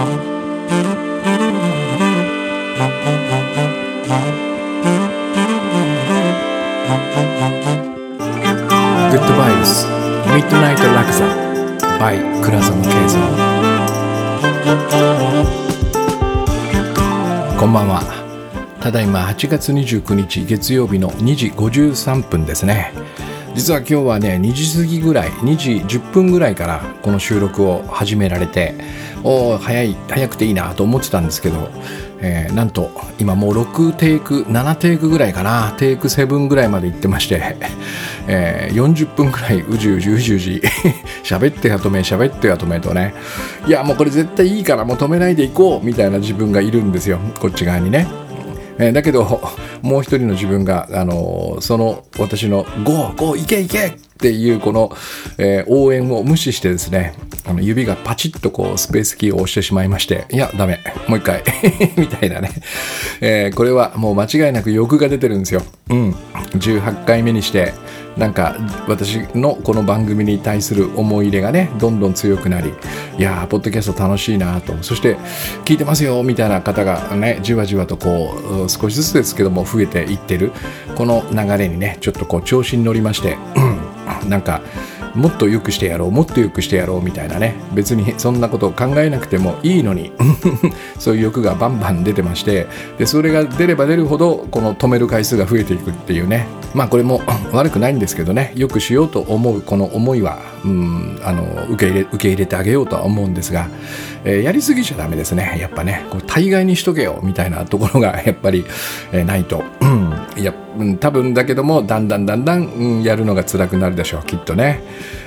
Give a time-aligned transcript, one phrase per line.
[0.00, 0.06] グ
[9.16, 9.84] ッドバイブス
[10.34, 11.26] ミッドナイトラクザ
[11.98, 13.20] by 倉園慶三
[17.58, 18.00] こんばんは。
[18.80, 22.94] ただいま8月29日月曜日の2時53分ですね。
[23.54, 28.74] 実は今日はね2時過ぎぐらい2時10分ぐらいからこの収録を始められて
[29.24, 31.68] お早い早くていいなと思ってたんですけど、
[32.20, 37.56] えー、なんと今もう6テイク7テイクぐらいかなテイク7ぐらいまで行ってまして、
[38.28, 40.62] えー、40分ぐらいうじうじうじうじ
[41.24, 43.14] 喋っては止め喋っては止めとね
[43.66, 48.29] いやもうこれ絶対いいからもう止めないでいこうみたいな自分がいるんですよこっち側にね。
[48.80, 49.40] えー、だけど
[49.82, 54.90] もう一人の自分が、あのー、その私の「ゴーゴーいけいけ!」っていうこの、
[55.38, 57.14] えー、応援を無視してですね
[57.46, 61.42] あの指がパチッとこうスペースキーを押してしまいましていやダメもう一回
[61.96, 62.50] みたいなね、
[63.22, 66.14] え、これはもう間違いなく欲が出てるんですようん
[66.54, 67.72] 18回目にして
[68.20, 68.54] なんか
[68.86, 72.74] 私のこの番組に対する思い入れがねどんどん強くなり
[73.16, 74.76] いやーポッドキャスト楽しいなと。
[74.82, 75.16] そして
[75.64, 80.52] 聞いてますよみたいな方がねじわじわとこう少しずつですけども増えていってる。
[80.96, 84.60] この流れにねちょっとこう調子に乗りまして、うん、なんか
[85.14, 87.54] もっと良くしてやろうもっと良くしてやろうみたいなね。
[87.74, 90.12] 別にそんなことを考えなくてもいいのに
[90.98, 92.66] そういう欲がバンバン出てまして
[92.98, 96.46] でそれが出れば出るほどこの止める回数が増えていくっていうね。
[96.74, 97.20] まあこれも
[97.52, 98.52] 悪くないんですけどね。
[98.54, 103.68] よくしようと思うこの思いはうんあの受け入れ受け入れてあげようとは思うんですが、
[104.24, 105.56] えー、やりすぎちゃダメですね。
[105.60, 108.64] やっぱねこう大概にしとけよみたいなところが やっぱり、
[109.12, 114.26] えー、ないと、うん、いや、うん、多分だけどもだんだんだんだん、うん、やるのが辛くなるでしょう。
[114.26, 114.80] きっとね。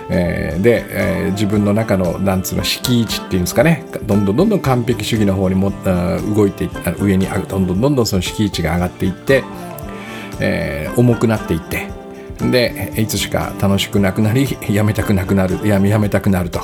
[0.10, 3.86] えー、で、え、自分の中のなんつうの敷地っていうんですかね。
[4.06, 5.72] どんどんどんどん完璧主義の方にも
[6.36, 6.70] 動いて
[7.00, 9.44] 上にどんどんどんどんその敷地が上がっていって、
[10.42, 12.03] え、重くなっていって。
[12.40, 16.62] でいつしか楽しくなくなり やめたくなくなるやめやめたくなると。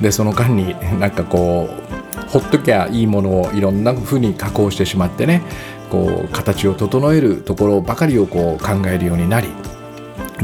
[0.00, 5.42] でその間になんかこうほっときゃいいものをいろんな風に加工してしまってね
[5.90, 9.48] こう形を整えるところばかりをこう考えるようになり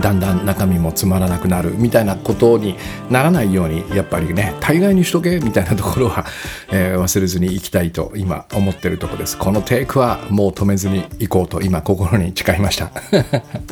[0.01, 2.77] だんだん中身もつまらなくなるみたいなことに
[3.11, 6.27] ならないようにやっぱりね大概にしとけみたいなところは、
[6.71, 9.37] えー、忘れずにいきたいと今思ってるとこです。
[9.37, 12.91] このテイクはもう止めずにいこうと今心に誓いました、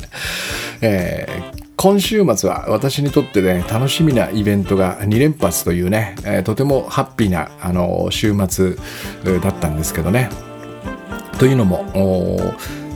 [0.80, 8.76] えー今週末は私にとってね楽しみなイベントが2連発というね、えー、とてもハッピーなあの週末
[9.42, 10.30] だったんですけどね。
[11.38, 11.84] というのも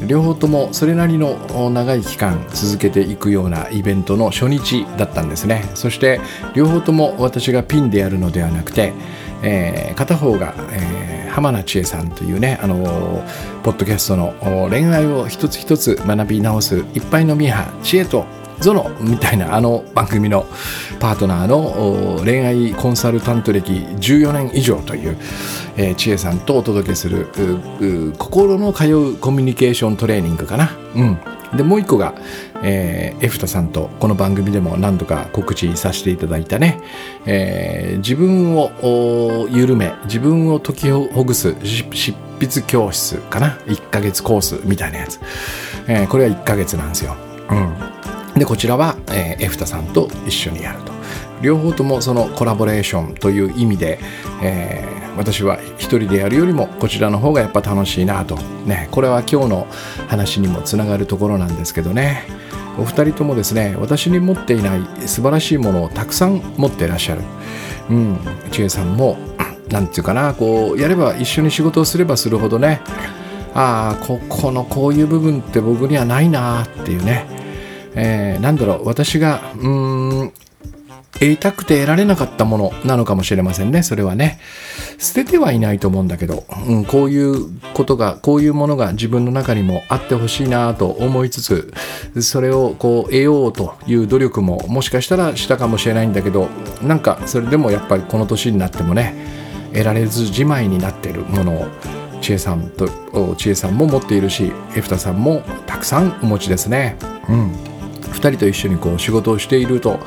[0.06, 5.64] 両方ともそれなりの長い期間続けていくようなイベントの初日だったんですね。
[5.74, 6.20] そして
[6.54, 8.92] 両方とも私がピンでやるのではなくて、
[9.42, 14.34] えー、片方が、えー、浜名千恵さんというね、あのー、ポッドキャストの
[14.70, 18.24] 恋愛を一つ一つ学び直すいっぱいのミーハ知恵と
[18.60, 20.46] ゾノみたいなあの番組の
[20.98, 25.16] パートナーの恋愛コンサルタント歴14年以上という、
[25.76, 27.28] えー、知恵さんとお届けする
[28.18, 30.70] 心の通うコミュニケーショントレーニングかな。
[30.94, 31.18] うん。
[31.56, 32.14] でもう一個が、
[32.62, 36.78] えー、エフタさんとこの番組でも何度か告知させていただいたね、
[37.24, 41.84] えー、自分を緩め自分を解きほぐす執
[42.38, 43.58] 筆教室かな。
[43.66, 45.20] 1ヶ月コースみたいなやつ、
[45.86, 47.16] えー、これは1ヶ月なんですよ。
[47.50, 47.97] うん。
[48.38, 50.92] でこちらは、えー、エフタさんと一緒にやると。
[51.40, 54.00] 両方ともそのコラボレーションという意味で、
[54.42, 58.36] えー、私は一人でやるよりもこちらの方がやっぱ楽しいなと。
[58.66, 59.66] ねこれは今日の
[60.08, 62.24] 話にもつながるところなんですけどね。
[62.78, 67.22] お二人ともですね私に持っていない素晴らしいものをたくさん持っていらっしゃる。
[67.90, 68.18] うん
[68.50, 69.16] 千恵さんも
[69.70, 72.80] 何て言うかなこうやれば一緒に仕事をすればするほどね
[73.54, 77.37] ああここのこういう部分って僕にはないなっていうね。
[78.00, 80.32] えー、なんだろう私がうーん
[81.20, 83.82] 得たくて得られなかったものなのかもしれませんね。
[83.82, 84.38] それはね。
[84.98, 91.72] 捨ててはいないと思うんだけど、うん、こういうことがこういうものが自分の中にもあってほしいなと思いつつ
[92.20, 96.48] それをこう得ようという努力ももしかしたらしたかもしれないんだけど
[96.82, 99.14] なんかそれでもやっぱりこの年になってもね
[99.72, 101.68] 得られずじまいになってるものを
[102.20, 102.88] 千恵さんと
[103.36, 106.96] 千恵さんも持っているしエフタさんもたくさんお持ちですね。
[107.28, 107.77] うん。
[108.10, 110.00] 2人と一緒にこう仕事をしていると、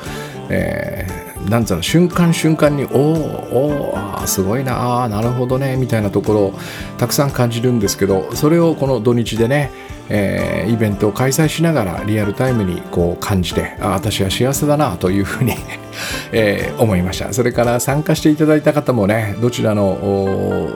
[0.48, 1.06] え
[1.48, 6.54] なんつうの瞬間瞬間におおおすごいなあなるほどねみたいなところを
[6.98, 9.70] たくさん感じるんですけどそれをこの土日でね、
[10.08, 15.54] えー、イベントを開催しながらリアルタイムにこう感じてあ私は幸せだなというふうに
[16.32, 17.32] えー、思いました。
[17.32, 20.70] それから参加していただいた方もねどちらの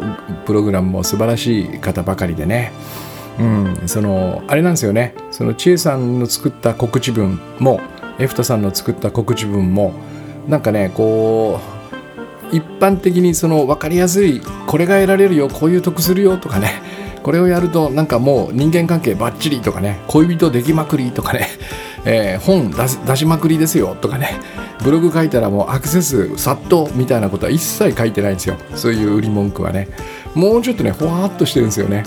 [0.45, 2.73] プログラムも素晴らしい方ばかりでね
[3.39, 5.15] うん、そのあれなんですよね。
[5.31, 7.81] その千恵さんの作った告知文も
[8.19, 9.93] エフトさんの作った告知文も
[10.49, 11.61] なんかねこ
[12.53, 16.81] う一般的にその分かりやすいこれが得られるよこういう得するよとかね
[17.23, 21.49] これをやるとなんかもう人間関係ばっちりとかね恋人できまくりとかね、
[22.07, 24.41] えー、本出しまくりですよとかね
[24.85, 28.57] ブログ書いたらもうアクセス殺到みたいなことは一切書いてないんですよ。
[28.77, 29.89] そういう売り文句はね。
[30.35, 32.05] もうちょっとねほわっとしてるんですよね。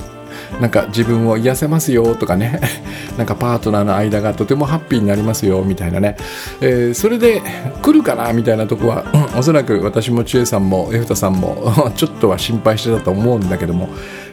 [0.60, 2.60] なんか自分を癒せますよとかね。
[3.18, 6.16] なんかパートナーの間がとてもハッピーになりますよみたいなね、
[6.62, 7.42] えー、それで
[7.82, 13.90] 来るかなみたいなとこは、うん、おそらく私も千恵さんもエフタさんも ちょっとは心配してたと思うんだけども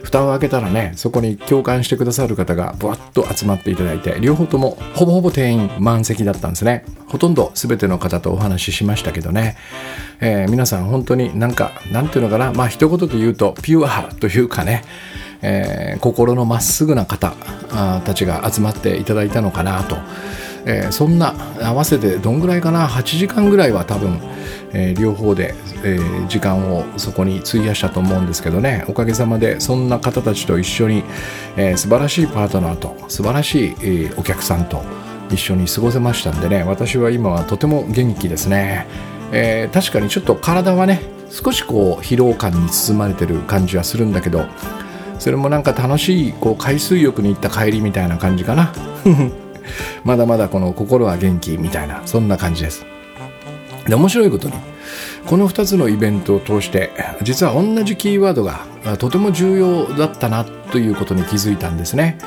[0.06, 6.84] 蓋を開けたらねそこに共感してくださる方がぶわっと集まっていただいて両方ともほぼほぼ定員満席だったんですね。
[7.08, 9.56] ほとんど全ての方とお話ししましたけどね、
[10.20, 12.52] えー、皆さん本当になんかなんていうのかな。
[12.52, 14.84] まあ一言で言うとピュアというかね。
[15.42, 17.34] えー、心のまっすぐな方
[18.04, 19.96] たちが集まっていただいたのかなと、
[20.66, 24.20] えー、そんな合わせてどんぐらいかな？8時間ぐらいは多分、
[24.72, 25.54] えー、両方で、
[25.84, 25.98] え、
[26.28, 28.84] 時間をそこに費やしたと思うんですけどね。
[28.88, 31.04] おかげさまでそんな方たちと一緒に、
[31.56, 34.82] えー、素晴らしいパートナーと素晴らしい、え、お客さんと
[35.30, 36.64] 一緒に過ごせましたんでね。
[36.64, 38.86] 私は今はとても元気ですね、
[39.32, 41.00] え、確かにちょっと体はね
[41.30, 44.46] 少しこう疲労感に包まれてる感じはするんだけど
[45.18, 48.72] それもなんか楽しいこう海水浴に行った帰りみたいな感じかな。
[50.04, 52.86] まだまだこの心は元気みたいなそんな感じです。
[53.86, 54.54] で面白いことに
[55.26, 56.92] この2つのイベントを通して
[57.22, 58.66] 実は同じキーワードが
[58.98, 62.18] とても重要だったなということに気づいたんですね、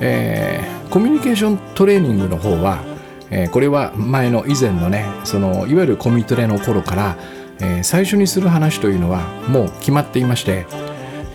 [0.00, 2.84] えー、コミュニケーショントレーニングの方は、
[3.30, 7.16] えー、これは前の以前のねそのいわゆるコミトレの頃から、
[7.60, 10.66] えー、最初にする話というのはもう決まっていまして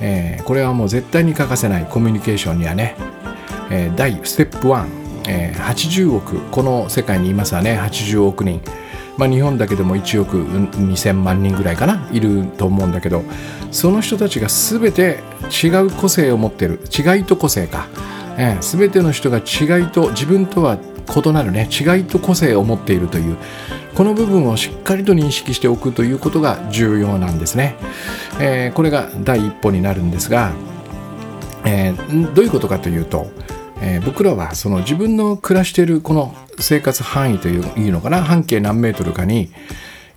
[0.05, 2.95] えー、これはもう絶対に欠かせないコミュニケーションにはね、
[3.71, 4.85] えー、第ステップ1、
[5.29, 8.61] えー、80億この世界にいますわね80億人、
[9.17, 13.23] まあ、日本だけでも1億2000万人ぐらいかないると思うんだけど
[13.71, 15.19] その人たちが全て
[15.63, 16.79] 違う個性を持ってる。
[16.95, 17.88] 違いと個性か、
[18.38, 20.77] えー、全ての人が違いと自分とは
[21.07, 23.38] 異なるね違いと個性を持っているという
[23.95, 27.75] この部分をしっかりと認識しておくということが重要なんですね、
[28.39, 30.51] えー、これが第一歩になるんですが、
[31.65, 33.27] えー、どういうことかというと、
[33.81, 39.51] えー、僕らはその自分の暮らしているこの生活範囲というのかな半径何メートルかに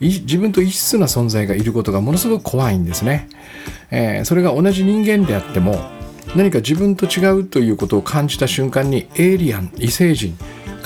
[0.00, 3.28] 自分と異質な存在がいることがものすごく怖いんですね、
[3.90, 5.90] えー、それが同じ人間であっても
[6.34, 10.36] 何か自分と違うということを感じた瞬間にエイリアン異星人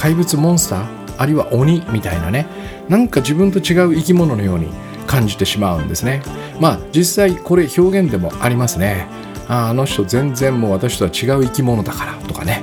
[0.00, 0.86] 怪物モンスター？
[1.18, 2.46] あるいは鬼みたいなね。
[2.88, 4.68] なんか自分と違う生き物のように
[5.06, 6.22] 感じてしまうんですね。
[6.58, 9.06] まあ実際これ表現でもありますね。
[9.46, 12.62] ああの人全然もう私とは違う生き物だからとかね、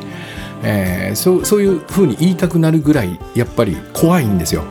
[0.63, 4.63] えー、そうそういうふうに言いたくなるぐらいやっぱり怖いんですよ。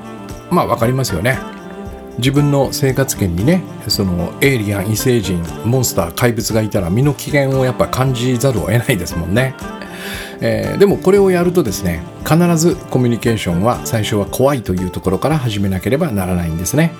[0.50, 1.38] まあ分かりますよね。
[2.18, 9.54] 自分の生活圏にねそのエイリアン異星人モンスター怪物がいたら身の危険をやっぱ感じざるを得ないですもんね。
[10.40, 16.92] えー、でもこれをやるとですね必ずコミュニケーションは最初は怖いというところから始めなければならないんですね、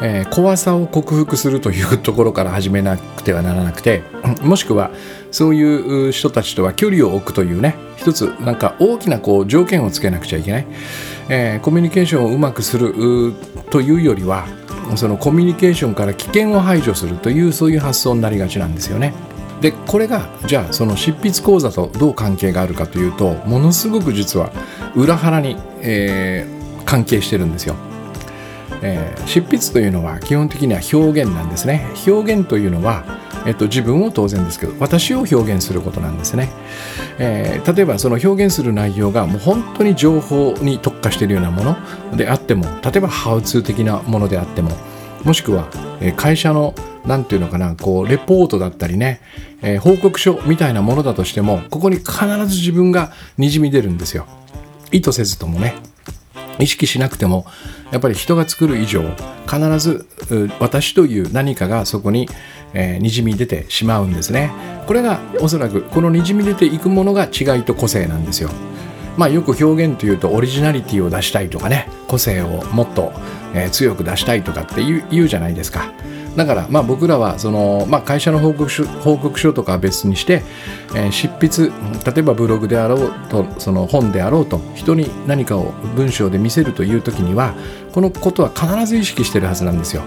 [0.00, 4.02] えー、怖さを克服するというところから始めなくてはならなくて
[4.42, 4.90] もしくは
[5.30, 10.66] そういう人たちとは距離を置くというね一つなんか大きなこう条件をつけなくちゃいけない、
[11.28, 12.94] えー、コミュニケーションをうまくする
[13.70, 14.46] というよりは
[14.96, 19.14] そのコミュニケーションから危険を排除するというそういう発想になりがちなんですよね。
[19.60, 24.50] でこれがじゃあその執筆講座とどう関係があるかというとものすごく実は
[24.94, 27.76] 裏腹に、えー、関係してるんですよ。
[28.82, 31.86] えー、執筆というのは基本的には表現なんですね。
[32.06, 33.04] 表現というのは、
[33.46, 36.50] えっと、自分を当然ですけど私を表現することなんですね、
[37.18, 44.70] えー、例えばその表現する内容がもう本当に情報に特化しているようなものであっても例えばハウツー的なものであっても
[45.24, 45.68] もしくは
[46.16, 46.74] 会社の
[47.06, 49.20] 何て言うのかなこうレポートだったりね、
[49.62, 54.26] えー、報告書みたいなものだとしてもここに必ず自分がにじみ出るんですよ。
[54.92, 55.74] 意図せずともね。
[56.58, 57.46] 意識しなくても
[57.90, 59.02] やっぱり人が作る以上
[59.48, 60.06] 必ず
[60.60, 62.28] 私という何かがそこに、
[62.74, 64.52] えー、にじみ出てしまうんですね。
[64.86, 68.50] これがおそらくこのにじみ出ていくものが違いと個性なんですよ。
[69.16, 73.12] まあ、よく表現というとオリジナリティを出したいとかね個性をもっと、
[73.54, 75.92] えー、強く出したいとかって言うじゃないですか。
[76.40, 80.42] だからまあ僕らはその、まあ、会社の報告書報告書とかは別にして、
[80.96, 81.70] えー、執筆
[82.10, 87.52] 例えばブログであろうとその本であろうと人に何かを文章で見せるという時には
[87.92, 90.02] このことは必ず意識してるはずなんですよ。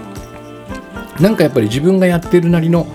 [1.20, 2.88] なんかやっぱり自分がやってるなりの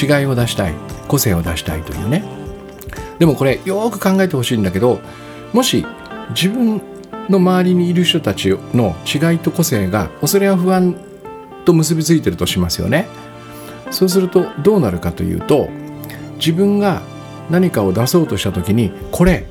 [0.00, 0.74] 違いを出したい
[1.08, 2.22] 個性を出したいというね
[3.18, 5.00] でもこれよく考えてほしいんだけど
[5.52, 5.84] もし
[6.30, 6.80] 自分
[7.28, 10.94] の周りにいる人たちの違いと個性が恐れや不安
[11.64, 13.06] と結びついてるとしますよね。
[13.90, 15.68] そうするとどうなるかというと
[16.36, 17.02] 自分が
[17.50, 19.46] 何かを出そうとした時にこれ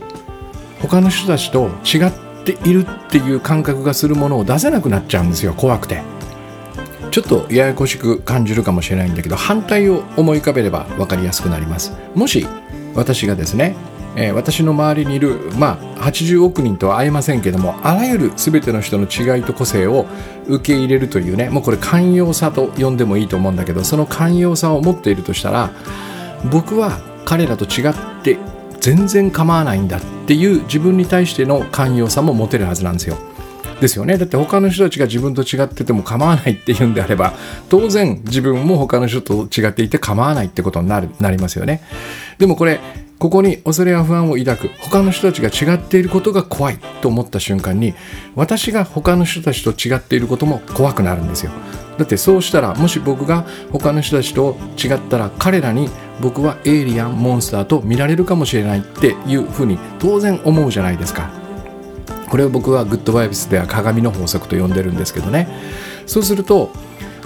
[0.81, 2.11] 他の人たちと違っ
[2.43, 6.01] ているっていう感覚がするものを出せなくなっちゃうんですよ怖くて。
[7.11, 11.93] ちょっとややこしく感じるかもしれないんだけど反対を思い浮かべれば分かりやすくなります。
[12.15, 12.47] もし
[12.95, 13.75] 私がですね
[14.15, 20.05] えー、私の周りにいる、まあ、80億人とは会えませんけどもあらゆる全ての人の違いと個性を
[20.47, 25.71] 受け入れるというねもうこれ寛容さと呼んでもいいと思うんだけどその寛容さを持っているとしたら
[26.51, 28.37] 僕は彼らと違って
[28.79, 33.17] 全然構わないんだっていう自分に対しての寛容さも持てるはずなんですよ。
[33.83, 34.17] ですよね。
[34.17, 37.33] だって他の人たちが自分と違ってても構わないっていうんであれば
[37.69, 41.81] 当然自分も他の人と違っていて構わないってことになるなりますよね。
[42.39, 42.79] でもこれ
[43.19, 47.93] ここに恐れや不安を抱く他の人たちが違っていることが怖いと思った瞬間に
[48.35, 51.51] 私が他の人たちと違っていることも怖くなるんですよ。
[51.97, 55.89] だってそうしたらもし僕が他の人たちと違ったら彼らに
[56.21, 61.42] 僕はエイリアンモンスターと見られるかもしれないっていうふうに当然思うじゃないですか。
[62.33, 65.47] これを僕はグッドバイブスでは鏡の法則と呼んでるんですけどね。
[66.07, 66.71] そうすると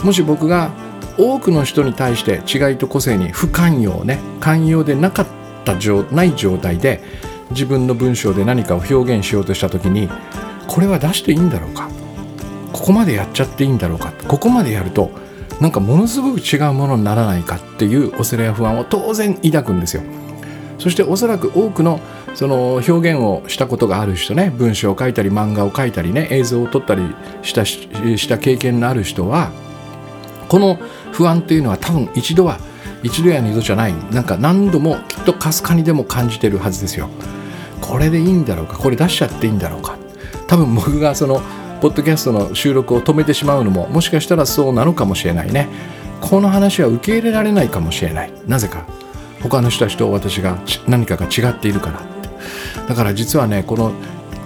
[0.03, 0.71] もし僕が
[1.17, 5.27] 多くの人に対して違いと個性に不寛容ね寛容でなかっ
[5.63, 6.99] た状ない状態で
[7.51, 10.09] 自分の文章で何かを表現しようとした時に
[10.67, 11.89] これは出していいんだろうか？
[12.73, 14.11] ここまでやっちゃっていいんだろうか？
[14.27, 15.11] ここまでやると
[15.61, 20.03] なんかものすごく違うものにならないかっていう恐れや不安を当然抱くんですよ。
[20.79, 22.01] そしておそらく多くの
[22.37, 27.01] その表現をしたことがある人ね文章を書いたり漫画を書いたりね映像を撮ったり
[27.41, 29.51] したした経験のある人は
[30.47, 30.75] この
[31.11, 32.59] 不安というのは多分一度は
[33.01, 33.93] 一度や二度じゃない。
[34.11, 37.09] なんか何度もきっとかすかにでも感じてるはずですよ。
[37.81, 39.97] これでいいんだろうかこれ出しちゃっていいんだろうか。
[40.47, 41.41] 多分僕がその
[41.81, 45.67] ポッドキャストの収録を止めてしまうのももしかしたらそうなのかもしれないね。
[46.21, 48.31] この話は受け入れられないかもしれない。
[48.45, 48.85] なぜか。
[49.41, 52.16] 他の人たちと私が何かが違っているから。
[52.87, 53.91] だから実はねこの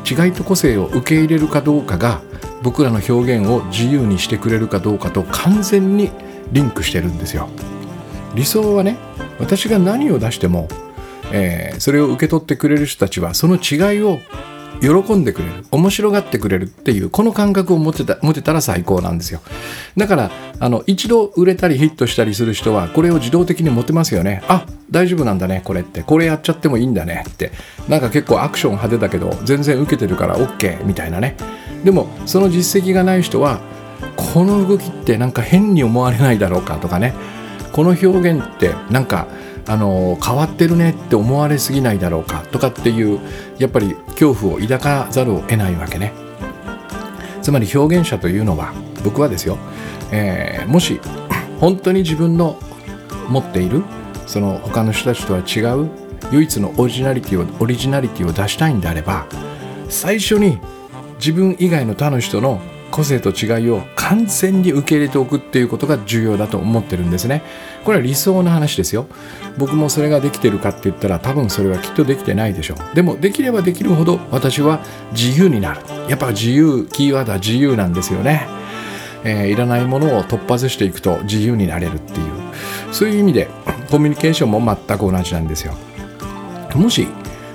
[0.10, 2.22] 違いと個性を受け入れるかどうかが
[2.64, 6.12] 僕らの表現を自由にしてくれるかどうかと完全に
[6.52, 7.48] リンクしてるんですよ。
[8.36, 8.98] 理想はね
[9.40, 10.68] 私が何を出しても、
[11.32, 14.20] えー、それを受け取ってくれる人たちはその違いを
[14.82, 19.42] 喜んでくれる面白がってくれるっていうこの感覚を持てた持てたら最高なんですよ。
[19.96, 24.44] だからあの一度売れたりヒットしたりする人はこれを自動的に持てますよね。
[24.48, 26.02] あ大丈夫なんだねこれって。
[26.02, 27.52] これやっちゃってもいいんだねって。
[27.88, 31.38] なんか結構アクション派手だけど全然受けてるから OK みたいなね。
[31.84, 33.60] でもその実績がない人は
[34.34, 37.14] この動きってなんか変に思われないだろうかとかね。
[37.72, 39.28] この表現ってなんか
[39.68, 43.20] あの変わってるねって思われすぎないだろうかとかっていう
[43.58, 46.14] やっぱり恐怖を抱かざるを得ないわけね。
[47.42, 49.58] つまり表現者というのは僕はですよ、
[50.12, 51.00] えー、もし
[51.60, 52.60] 本当に自分の
[53.30, 53.84] 持っている
[54.28, 55.90] その他の人たちとは違う
[56.32, 59.26] 唯一のオリジナリティをオリジナリティを出したいんであれば
[59.90, 60.60] 最初に
[61.18, 67.44] 自分以外の他の人の個性と違いを完全に受け入れておくっていうことが重要だと思ってるんですね。
[67.86, 69.08] これは理想の話ですよ。
[69.58, 72.94] 僕もそれができてるかって言ったら多分それはきっとできてないでしょう。
[72.94, 74.82] でもできればできるほど私は
[75.14, 75.80] 自由になる。
[76.10, 78.48] やっぱ自由キーワードは自由なんですよね、
[79.24, 82.28] えー、いらないものを突破していくと自由になれるっていう。
[82.92, 83.48] そういう意味で
[83.90, 85.74] コミュニケーションも全く同じなんですよ。
[86.76, 87.08] もし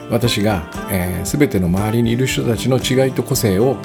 [0.09, 3.77] 私が、えー、全ての周りにいる人たちの違いと個性を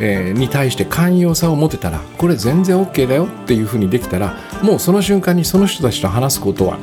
[0.00, 6.78] えー、に対して寛容さを持てたらこれ全然 OK だよっていうふうにできたらもうその瞬間にその人たちと話すことは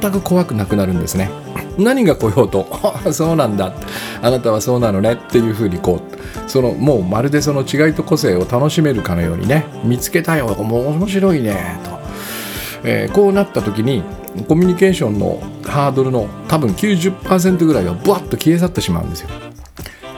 [0.00, 1.30] 全く怖くなくなるんですね。
[1.78, 2.66] 何が来ようと
[3.12, 3.72] 「そうなんだ
[4.20, 11.90] あなたはそうなのね」っていうふうにこうそのもうまるでその違いと個性を楽しめるかのようにね見つけたよ面白いねと、
[12.82, 14.02] えー、こうなった時に
[14.48, 19.28] コミュニケーションのハードルの多分90%ぐらいがブワッと消え去ってしまうんですよ。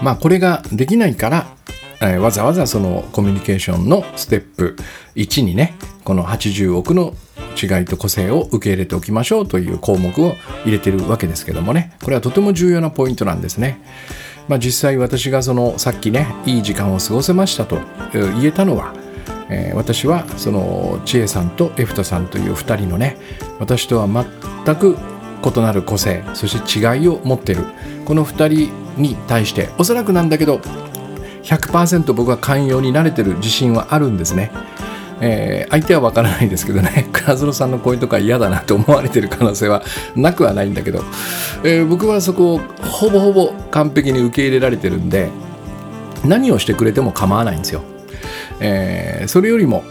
[0.03, 1.47] まあこれができないから
[2.03, 4.77] えー、わざわざそのコミュニケーションのステップ
[5.17, 7.15] 1にねこの80億の
[7.61, 11.93] 違いと個性を受け入れておきましょうという項目を入れてるわけですけどもね。
[12.03, 13.83] これはとても重要なポイントなんですね。
[14.49, 17.79] まあ、実際私がそのさっきねいい時間を過ごせましたと
[18.13, 18.95] 言えたのは、
[19.49, 23.17] えー、私はその千恵さんとエフタさんという2人のね
[23.59, 24.97] 私とは全く
[25.45, 27.65] 異なる個性そして違いを持ってる。
[28.07, 30.61] この2人に対しておそらくなんだけど
[31.43, 34.51] 100%僕は寛容に慣れてる自信はあるんですね。
[35.23, 39.83] えー、相手は分からないですけどね 倉園さんのこういうとこは嫌だなと思われてる可能性は
[40.17, 41.05] なくはないんだけど、
[41.63, 45.29] えー、僕はそこをほぼほぼ完璧に受け入れられてるんで
[46.25, 47.83] 何をしてくれても構わないんですよ。
[48.61, 49.85] えー、それよりも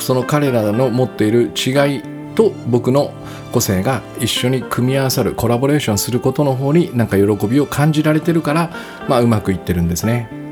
[0.00, 2.02] その彼らの持っている違い
[2.34, 3.12] と僕の
[3.52, 8.70] 個性が一緒に組み合わさるコラボレーションすることの方になんか喜びを感じられてるから、
[9.08, 10.45] まあ、うまくいってるんですね。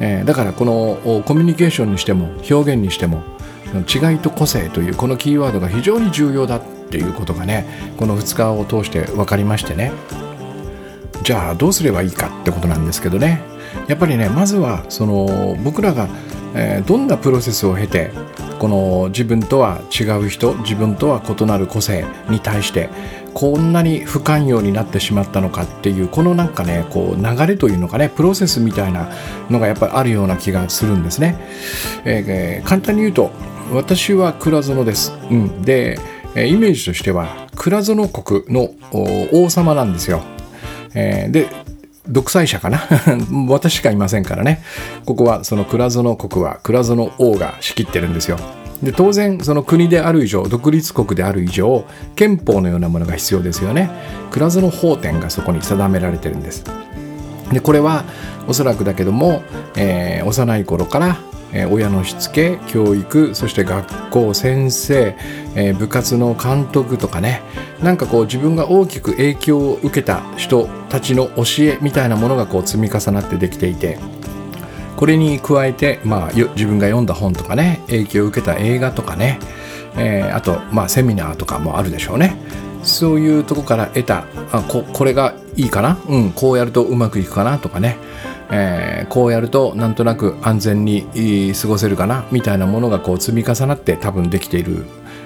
[0.00, 3.22] えー、だからこのコミュニケーションにしても表現にしても
[3.74, 7.66] 違いと個性というこのキーワードが非常に重要だっていうことがね
[7.98, 9.92] この2日を通して分かりましてね。
[11.22, 13.42] じゃあどうすればいいかってことなんですけどね。
[13.86, 16.08] やっぱりねまずはその僕らが、
[16.54, 18.10] えー、どんなプロセスを経て
[18.58, 22.88] この自分とは違う人自分とは異なる個性に対して
[23.38, 29.08] こんなに不寛容になってしまったのかっていうこのなんかねこう流れというのかねプロセスみたいな
[29.48, 31.38] のがやっぱりあるような気がするんですね。
[32.04, 33.30] えー、簡単に言うと
[33.72, 35.12] 私は倉園です。
[35.30, 36.00] うん、で
[36.34, 38.70] イメージとしては倉園国の
[39.32, 40.20] 王様なんですよ。
[40.94, 41.46] えー、で
[42.08, 42.88] 独裁者かな？
[43.48, 44.64] 私しかいませんからね
[45.04, 48.36] ここはその倉園国は倉園王が仕切ってるんですよ
[48.82, 53.90] で当然その国である以上独立国である以上憲法のようなものが必要ですよね。
[54.30, 56.64] 倉園法典がそこに定められてるんです。
[57.52, 58.04] でこれは
[58.46, 59.42] おそらくだけども、
[59.76, 61.16] えー、幼い頃から
[61.52, 65.16] え親のしつけ教育そして学校先生、
[65.54, 67.42] え部活の監督とかね
[67.82, 73.98] なんかこう自分が大きく影響を受けた人たちの教えみたいなものがこう積み重なってできていて
[74.98, 79.38] これに加えて、まあ、自分が読んだ本とかね影響を受けた映画とかね、
[79.96, 82.36] えー、あと、まあ、セミナーとかもあるでしょうね。
[82.82, 87.96] そういうとこから得たあここれがいいかな、うん、こうやるとうまくいくかなとかね。
[88.50, 91.06] えー、こうやるとなんとなく安全に
[91.54, 92.24] 過ごせるかな？
[92.32, 94.84] みたいなものがこう積み重なって多分できている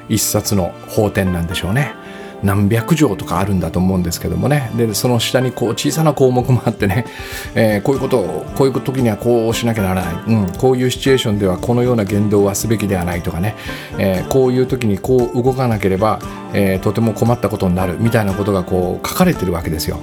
[0.09, 1.95] 一冊の法典なんでしょうね。
[2.43, 4.71] 何百条とかあるんだと思うんですけどもね。
[4.77, 7.07] でその下にこう小さな項目もあってね、
[7.55, 13.55] えー、こういうことをこういう時にはこうしなきゃならない、うん、こういうシチュエーションではこのような言動はすべきではないとかね、
[13.99, 16.19] えー、こういう時にこう動かなければ、
[16.53, 17.97] えー、とても困ったことになる。
[18.01, 19.99] みたいなことがこう書かれてるわけですよ。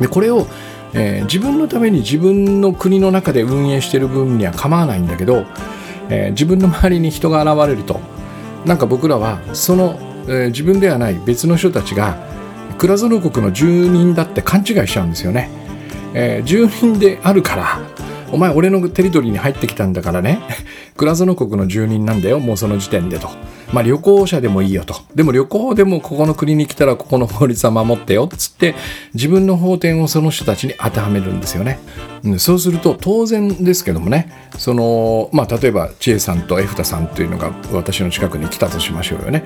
[0.00, 0.46] でこれを
[0.94, 5.46] えー、自分のために自分の国の中で運営してる分には構わないんだけど、
[6.10, 7.98] えー、自分の周りに人が現れると
[8.64, 12.16] なんか僕らはその、えー、自分ではない別の人たちが
[12.78, 15.50] 倉園国の住人だって勘違いしちゃうんですよね。
[16.14, 17.80] えー、住人であるから
[18.32, 20.40] お前俺のテリトリーに入ってきたんだからね
[20.96, 23.30] 倉園国の住人なんだよもうその時点でと。
[23.72, 24.96] まあ旅行者でもいいよと。
[25.14, 28.74] でも旅行でもここの国に来たらここの法律は守ってよっつって
[29.14, 31.78] 自分の法典をその人たちに当てはめるんですよね。
[32.24, 39.44] うん、そうすると当然ですけどもね、その、まあ例えば千恵さんとエフタさんというのが私の近くに来たとしましょうよね。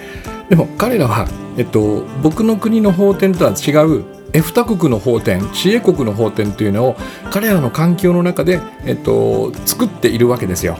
[0.51, 6.96] でも彼らは、えっと、僕の国の法典とは違うエフタ国の法典知恵国の法典というのを
[7.31, 10.77] 彼らの環境の中で、えっと、作っているわけですよ。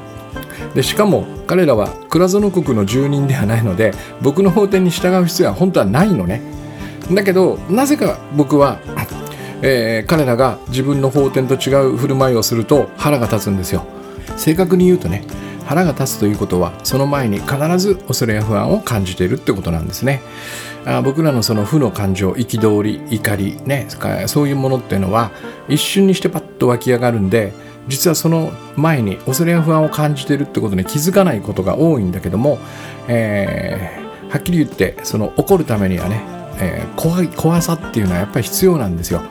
[0.75, 6.43] でしかも彼らは倉園国の住人ではないので僕の法典に従う必要は本当はないのね。
[7.11, 8.79] だけどなぜか僕は、
[9.63, 13.87] えー、彼らが自分の法典と違う振る舞いをすると腹が立つんですよ。
[14.37, 15.25] 正確に言うとね
[15.65, 20.21] 腹が立つということはその前に必ず恐れや不安を感じているってことなんですね。
[20.87, 23.89] あ僕らのその負の感情憤り怒りね
[24.27, 25.33] そういうものっていうのは
[25.69, 27.53] 一瞬にしてパッと湧き上がるんで
[27.89, 32.59] 実はその前に恐れや不安を感じてるってことに気づかないことが多いんだけども、
[33.09, 36.23] えー、はっきり言ってその怒るためにはね、
[36.61, 39.23] えー、怖い怖さっていうのはやっぱり必要なんですよ。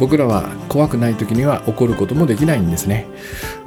[0.00, 3.06] 僕らは怖くない時には怒ることもできないんですね。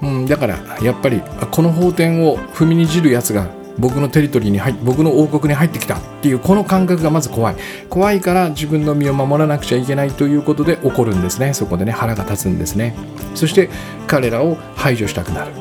[0.01, 1.21] うん、だからやっぱり
[1.51, 3.47] この法典を踏みにじるやつが
[3.79, 7.55] 僕のテリトリーに入僕の王国に入ってきたっていうこの感覚がまず怖い。
[7.89, 11.53] 怖いから自分の身を守らなくちゃいけないということで起こるんですね。
[11.53, 12.95] そこでね腹が立つんですね。
[13.35, 13.69] そして
[14.07, 15.51] 彼らを排除したくなる。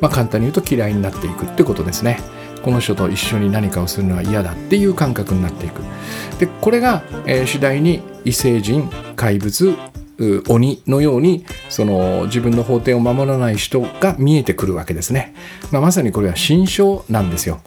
[0.00, 2.20] まあ簡単に言うと嫌いになっていくってことですね。
[2.62, 5.80] この人と一緒に何かをするのは嫌だっていう感覚になっていく。
[6.38, 9.74] でこれが、えー、次第に異星人怪物
[10.48, 15.34] 鬼のようにその自分の法廷を守らない人が見えてくるわけですね、
[15.70, 17.60] まあ、まさにこれは心象なんですよ。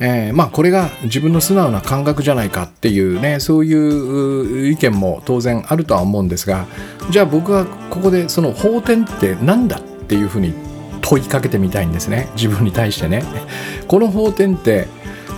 [0.00, 6.66] えー、まあこれが自分の素直な感覚じゃないかっていうねそういう意見も当然あるとは思うんですが
[7.10, 10.54] じゃあ僕はここでその法典って何だっていうふうに
[11.02, 12.28] 問いかけてみたいんですね。
[12.34, 13.22] 自分に対してね。
[13.88, 14.86] この法典って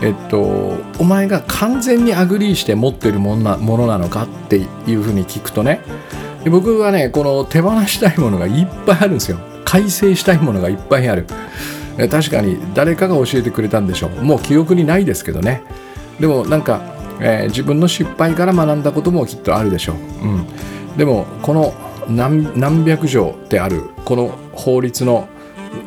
[0.03, 5.81] えっと、お前が完全に agree して持ってるものなのかっていうふうに聞くとね
[6.51, 9.39] 僕はねこの手放したいものがいっぱいあるんですよ。
[9.65, 11.27] 改正したいものがいっぱいある。
[12.11, 14.23] 確かに誰かが教えてくれたんでしょう。
[14.23, 15.63] もう記憶にないですけどね。
[16.21, 16.81] でもなんか、
[17.21, 20.47] えー、自分の失敗から学んだこともきっとあるでしょう、うん、
[20.97, 21.75] でもこの
[22.09, 25.29] 何百条であるこの法律の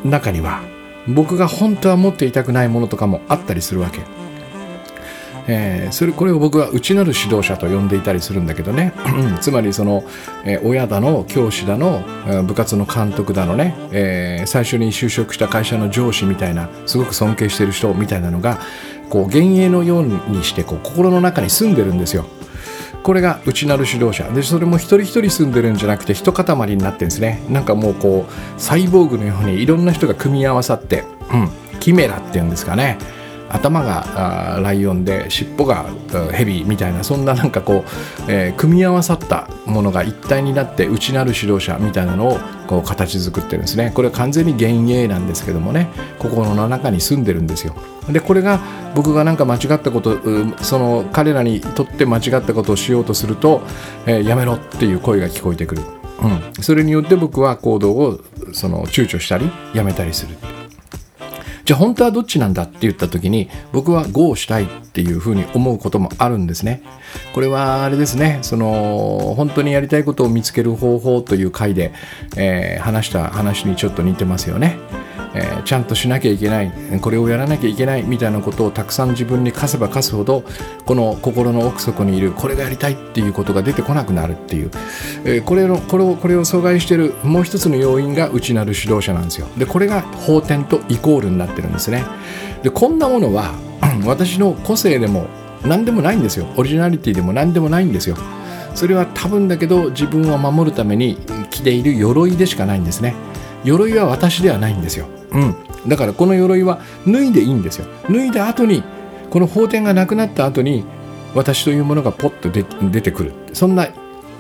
[0.04, 0.62] 中には
[1.08, 4.02] 僕が本当は持っていたくないものとかもあったりするわけ。
[5.50, 8.92] えー、それこれを僕は内なる指導者と呼んでいたりするんだけどね
[9.40, 10.04] つまりその、
[10.44, 12.04] えー、親だの教師だの
[12.44, 18.60] 部活の監督だのね、えー、最初に就職した会社の上司みたいなすごく尊敬してる人みたいなのが
[19.10, 22.26] こう幻影のようにしてこう心の中に住んでるんですよ。
[23.04, 24.30] これが内なる指導者。
[24.32, 27.44] でそれも一人一人住んでるんじゃなくて一塊になってるんですね。
[27.50, 32.98] なんかもうこうサイボーグのようにいろんな人が組み合わさって、うん、キメラっていうんですかね。
[33.50, 35.86] 頭がライオンで尻尾が
[36.32, 37.86] ヘビみたいなそんななんかこ
[38.28, 43.92] う、えー、組み合わさったものが一体になって内なる指導者みたいなのをこう形作ってるんですね。
[43.94, 47.76] これは完全に幻影なんですけどもね心の中に住んでるんですよ。
[48.10, 48.60] でこれが
[48.96, 50.18] 僕が何か間違ったこと
[50.62, 53.62] その彼らにとって間違ったことをしようとすると、
[54.06, 55.82] えー、やめろっていう声が聞こえてくる、
[56.22, 58.20] うん、それによって僕は行動を
[58.54, 60.38] その躊躇したりやめたりする
[61.68, 66.82] じゃあ本当はどっちなんだって言った時に僕は GO したいっていうふうに思うこともあるんですね。
[67.34, 71.92] これはあれですね、その本当にやりたいことを見つける方法という回で、
[72.38, 74.78] えー、話した話にちょっと似てますよね。
[75.34, 76.72] えー、ちゃんとしなきゃいけない。
[77.02, 78.04] これをやらなきゃいけない。
[78.04, 80.44] みたいなことをたくさん自分に課せば課すほど
[80.86, 84.72] この心の奥底にいるこれがやりたいっていうことが出てこなくなるっていう、
[85.26, 89.48] えー、これのこれをこれを阻害しているもう一つの要因が内なる指導者なんですよ。
[89.58, 92.06] でこれが法典とイコールになっててるんですね。
[92.64, 93.54] でこんなものは
[94.06, 95.28] 私の個性でも
[95.66, 96.46] 何でもないんですよ。
[96.56, 98.16] オリジナリティでも何でもないんですよ。
[98.76, 101.18] それは多分だけど自分を守るために
[101.50, 103.16] 着ている鎧でしかないんですね。
[103.64, 105.08] 鎧は私ではないんですよ。
[105.32, 105.56] うん、
[105.88, 107.88] だからこの鎧は脱いでいいんですよ。
[108.10, 108.84] 脱いだ後に
[109.30, 110.86] この法典がなくなった後に
[111.34, 112.50] 私というものがポッと
[112.90, 113.34] 出てくる。
[113.54, 113.88] そんな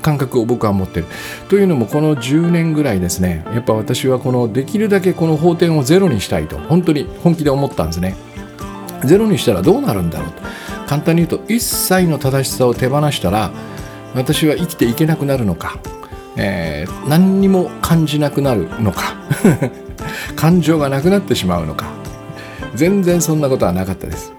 [0.08, 1.06] 感覚を僕は持ってる。
[1.50, 8.16] というのもこの10年ぐらいですねやっぱ私はこのできるだけこの法典をゼロにしたいと本当に本気で思ったんですね。
[9.04, 10.42] ゼロにしたらどうなるんだろうと。
[10.88, 13.52] 簡単に言うと一切の正しさを手放したら
[14.16, 15.78] 私は生きていけなくなるのか、
[16.38, 19.18] えー、何にも感じなくなるのか
[20.38, 21.88] 感情がなくなってしまうのか。
[22.76, 24.37] 全然そんなことはなかったです。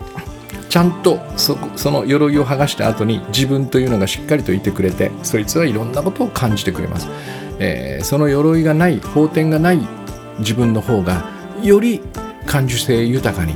[0.68, 7.08] ちゃんとそその鎧を剥がした後に自分というのがしっかりといてくれてそいつはいろんなことを感じてくれます、
[7.58, 9.80] えー、その鎧がない法典がない
[10.40, 11.30] 自分の方が
[11.62, 12.00] より
[12.46, 13.54] 感受性豊かに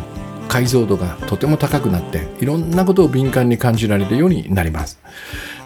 [0.49, 5.01] 解像度がとても高くなっていろんなことを敏感に感じられるようになります、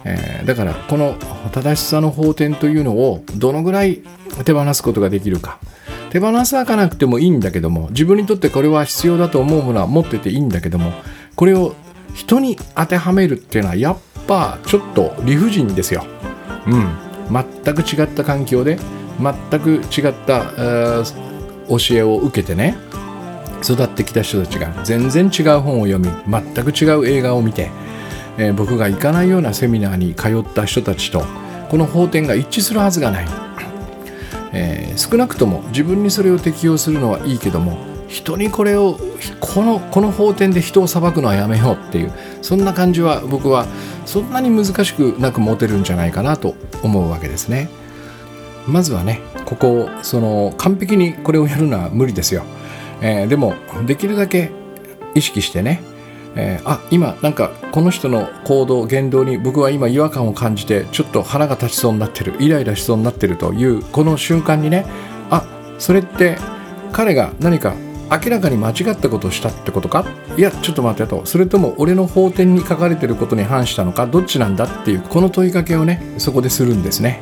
[0.05, 1.15] えー、だからこの
[1.51, 4.01] 正しさの法典というのをどのぐらい
[4.45, 5.59] 手放すことができるか。
[6.09, 10.93] 手放さなくてもいいんだけども自分にとってこれは必要だと思うものは持ってていいんだけども
[11.37, 11.75] これを
[12.13, 13.97] 人に当てはめるっていうのはやっ
[14.27, 16.03] ぱちょっと理不尽ですよ。
[16.65, 16.97] うん、
[17.31, 18.77] 全く違った環境で
[19.21, 20.51] 全く違った、
[21.69, 22.77] 教えを受けてね
[23.61, 27.69] 育ってきた人たちが全然違う本を読み全く違う映画を見て、
[28.37, 31.23] えー、僕が行かないようなセミナーに通った人たちと
[31.69, 33.27] この法典が一致するはずがない。
[34.53, 38.97] えー、少なくとも自分にそれを適用するのはいいけども人にこれを
[39.39, 43.65] このこの法典で人を裁くのはやめようっていうそんな感じは僕は
[44.05, 47.69] そんなに難しくなく持てるんじゃないかなと思うわけですね。
[48.67, 52.43] まずはねここその完璧にこれをやるのは無理ですよ。
[53.01, 53.53] えー、でも
[53.85, 54.51] できるだけ
[55.13, 55.81] 意識してね
[56.39, 64.85] えー、あ今なんかこの人の行動言動に僕は今違和感を感じてちょっと腹が立ちそうになってるイライラしそうになってるというこの瞬間にね
[65.31, 65.47] あ
[65.79, 66.37] それって
[66.91, 67.75] 彼が何か
[68.09, 70.05] 明らかに間違ったことをしたってことか？
[70.37, 71.25] いやちょっと待ってと。
[71.25, 74.07] それとも俺の法典に書かれてることに反したのか？
[74.07, 77.21] どっちなんだっていうこの問いかけをねそこでするんですね。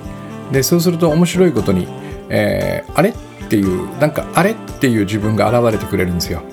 [0.51, 1.87] でそうすると面白いことに、
[2.29, 3.13] えー、あれっ
[3.49, 6.43] ていうなんかあれっていう自分が現れてくれるんですよ。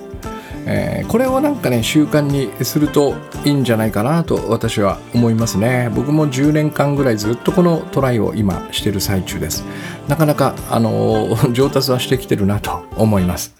[0.65, 5.91] えー、これをなんかね習慣にするといいんじゃないかなと私は思いますね。
[5.93, 9.65] 僕も10年間ぐらいずっとこのトライを今してる最中です。
[10.07, 13.53] なかなかあのー、上達はしてきてるなと思います。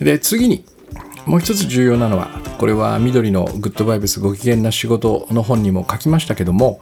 [0.00, 0.64] で次に
[1.26, 6.80] もう一つ重要なのはこれは緑のグッドバイブスご機嫌な仕事の本にも書きましたけども、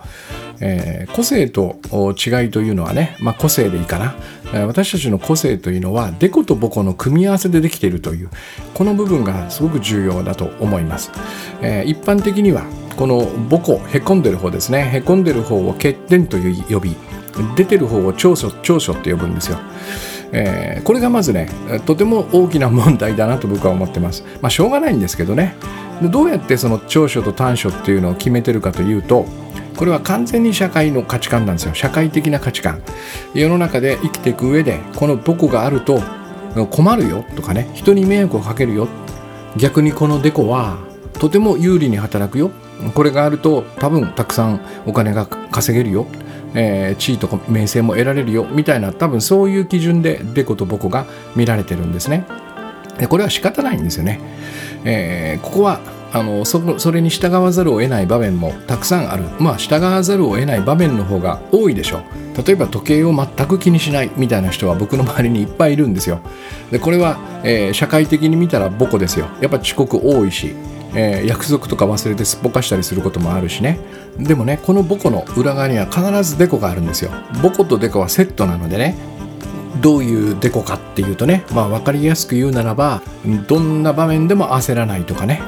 [0.60, 1.76] えー、個性と
[2.14, 4.14] 違いというのはね、まあ、個性でいいかな。
[4.66, 8.30] 私たちの個性というのはデコとボコの組み合わせでできているという
[8.72, 11.12] この部分がすごく重要だと思います、
[11.60, 12.64] えー、一般的には
[12.96, 14.90] このボコへこんでる方ですね。
[14.92, 16.96] へこんでる方を欠点という呼び
[17.56, 19.58] 出てる方を長所長所って呼ぶんですよ。
[20.32, 21.48] えー、これがまずね
[21.86, 24.24] とても大きな問題だなと僕は思ってます。
[24.40, 25.56] まあしょうがないんですけどね。
[26.02, 29.26] どうやってその長所と短所っていうのを決めてるかというと
[29.76, 31.74] これは完全に社会の価値観なんですよ。
[31.74, 32.82] 社会的な価値観。
[33.34, 36.00] 世の中で生きていく上でこのどこがあると
[36.70, 38.88] 困るよとかね人に迷惑をかけるよ。
[39.56, 40.78] 逆にこのデコは
[41.14, 42.50] とても有利に働くよ。
[42.94, 46.06] これがあると多分たくさんお金が稼げるよ。
[46.54, 51.06] えー、地位とか名声も得られるよみたいな多分そういう基準でデコとボコが
[51.36, 52.26] 見られてるんですね。
[52.98, 54.20] でこれは仕方ないんですよね。
[54.84, 55.80] えー、ここは
[56.12, 59.24] あのそそれに従わざるを得ない場面もたくさんある。
[59.38, 62.02] まあ従わざるを得ない場面の方が多いでしょう。
[62.44, 66.20] 例えば時計を全く気にしないみたいな人は僕の周りにいっぱいいるんですよ。
[66.70, 69.28] でこれは、えー、社会的に見たらボコですよ。
[69.40, 70.54] やっぱ遅刻多いし
[70.94, 73.78] えー、約束とか忘れてすっぽかしたりすることもあるしね。
[74.18, 77.10] でもねこのボコの裏側には必ずデコがあるんですよ。
[77.42, 78.96] ボコとデコはセットなのでね
[79.80, 83.02] どういうデコかっていうとねまあ分かりやすく言うならば
[83.46, 85.40] どんな場面でも焦らないとかね。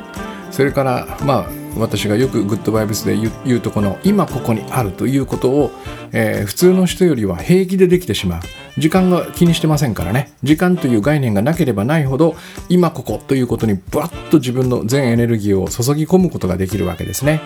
[0.50, 5.70] それからまあ私がよくグッドバイブスで言うとこの今ここにあるということを、
[6.12, 8.40] えー、普通の人よりは平気でできてしまう。
[8.78, 12.36] 時間が気にしてませんからね時間という概念がなければないほど
[12.68, 17.40] 今ここということにブワッと自分の全エネルギーを注ぎ込むことができるわけですね、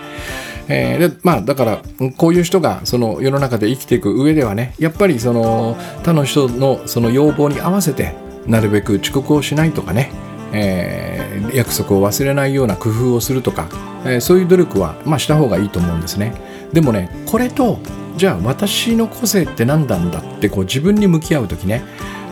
[0.69, 1.83] えー、でまあだから
[2.17, 8.15] こういう人がその世の中で生きていく上ではねやっぱりその他の人のその要望に合わせて
[8.47, 10.11] なるべく遅刻をしないとかね
[10.57, 13.69] えー、約束を忘れないような工夫をするとか、
[14.05, 16.33] えー、そういう努力は、まあ、した方がいいと思うんですね。
[16.73, 17.79] でもねこれと
[18.17, 21.83] じゃあ私の個性って何なんだってこう自分に向き合う時ね、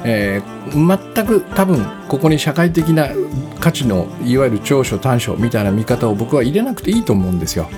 [0.05, 3.09] えー、全く多分ここに社会的な
[3.61, 7.68] 価値のいわゆる長所短所みたいな見方を僕は入れなくていいと思うんですよ。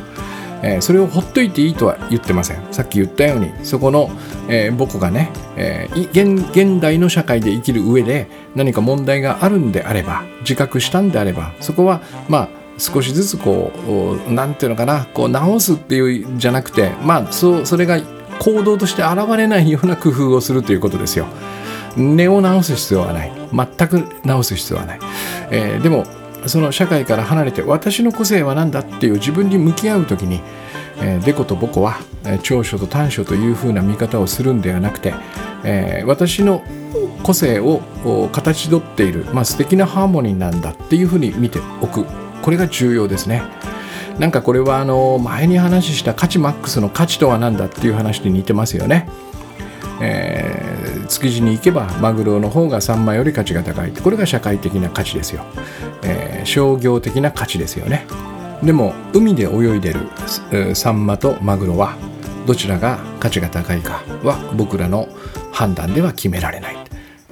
[0.64, 4.09] えー、それをほっといていいとは言ってませんさっき言ったようにそこの、
[4.49, 13.72] えー、僕がね、えー、現現代の社会で生きる上で何か問題があるんであれば自覚したんであればそこはまあ少しずつこ
[14.28, 18.00] う何ていうのかなこう直すっていうじゃなくてまあそそれが
[18.40, 21.26] 行動として現れないような工夫をするということですよ。
[21.96, 23.44] 根を直す必要はない。
[23.54, 24.98] 全く直す必要はない、
[25.50, 26.04] えー、でも
[26.46, 30.40] その社会から離れて私の個性は何だっていう自分に向き合う時に、
[31.00, 31.96] えー、デコとボコは、
[32.42, 35.14] 長所と短所というふうな見方をするんではなくて、
[35.64, 36.62] えー、私の
[37.22, 37.80] 個性を
[38.30, 42.04] 形取っている、まあ、素敵なハーモニーなんだっていうふうに見ておく。
[42.44, 43.42] これが重要ですね。
[44.18, 49.09] なんかこれはあの前に話した価値マックスの価値とは何だっていう話に似てますよね。
[50.02, 55.44] えー、築地に行けばマグロの方がサンマより価値が高いこれが社会的な価値ですよ、
[56.02, 58.04] えー、商業的な価値ですよね
[58.61, 61.96] でも海で泳いでるサンマとマグロは
[62.44, 65.09] どちらが価値が高いかは僕らの
[65.52, 66.84] 判断では決められない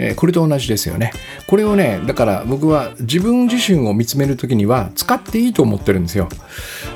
[0.02, 1.12] えこれと同じですよね。
[1.46, 6.28] これをね、だから僕は自分自身を見つめる時には使っていいと思ってるんですよ。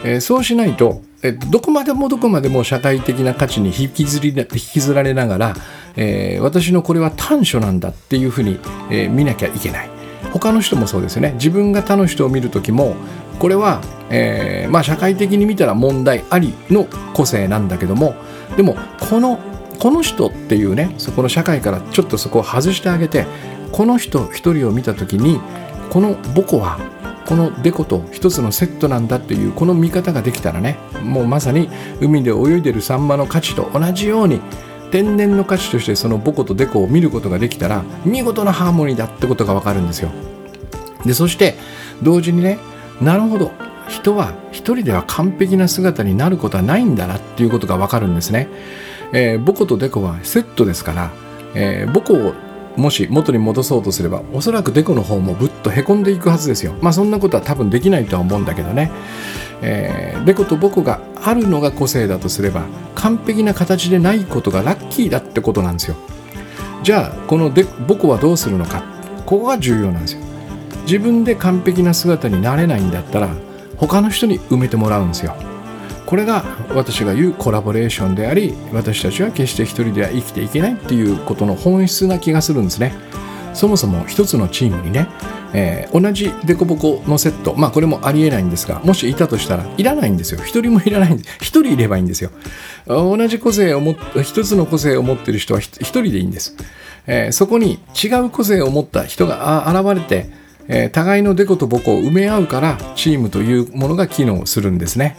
[0.04, 5.56] え、そうしないと、えどこまでもどこまでも社会的な価値に引きずり引きずられながら、
[5.96, 8.58] え、私のこれは短所なんだっていうふうに、
[8.90, 9.90] え、見なきゃいけない。
[10.32, 11.32] 他の人もそうですよね。
[11.34, 12.96] 自分が他の人を見る時も、
[13.38, 18.14] これは、えー、まあ、社会的に見たら問題ありの個性なんだけども
[18.56, 18.76] でも
[19.10, 19.38] この
[19.78, 23.26] この人っていうねそこの社会からちょっとそこを外してあげて
[23.72, 25.40] この人一人を見た時に
[25.90, 26.78] この母子は
[27.26, 31.68] このデコと一つのセットなんだっていうこの見方ができたらねもうまさに
[32.00, 34.40] 海で泳いでるサンマの価値と同じように
[34.92, 40.10] 天然の価値としてそのボコとデコを見ることができたら見事なハーモニーだってことがわかるんですよ。
[41.04, 41.54] でそして
[42.02, 42.58] 同時にね
[43.00, 43.50] なるほど
[43.88, 48.48] 人は一人では完璧な姿になることはないんだなっていうことがわかるんですね。
[49.12, 51.10] えー、ボコとデコはセットですから、
[51.54, 52.34] えー、ボコを
[52.76, 56.74] もし元に戻そうとすればおそらくデコの方もぶっとへこんでいくはずですよ。
[56.82, 58.90] まあそんなことは多分できないとは思うんだけどね、
[59.62, 65.96] えー、デコとボコがあるのが個性だとすれば完璧な形でないことがラッキーだってことなんですよ。
[66.82, 68.84] じゃあこのデボコはどうするのか。
[69.24, 70.20] ここが重要なんですよ。
[70.82, 73.34] 自分で完璧な姿になれないんだったら
[73.76, 75.34] 他の人に埋めてもらうんですよ。
[76.06, 82.94] これが私が言うコラボレーションであり私たちは決して一人では生きていけないっていうことの本質な気がするんですね。
[83.54, 85.08] そもそも一つのチームにね、
[85.54, 90.40] えー、同じデコボコのセットまあこれもありえないんですがもしいたとしたらいらないんですよ。
[90.44, 91.36] 一人もいらないんです。
[91.40, 92.30] 一人いればいいんですよ。
[92.86, 96.54] 同じ個性を持っ一つの個性を持ってる人は一人でいいんです、
[97.08, 105.16] えー、そこに違う個性を持った人が現れてえー、互いのデコとボコを埋め合うからチームというものが機能するんですね。